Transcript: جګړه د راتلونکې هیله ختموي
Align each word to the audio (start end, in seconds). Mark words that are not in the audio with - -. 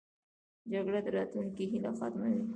جګړه 0.71 0.99
د 1.05 1.07
راتلونکې 1.17 1.63
هیله 1.71 1.91
ختموي 1.97 2.39